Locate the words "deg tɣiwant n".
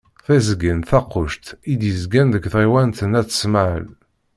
2.33-3.17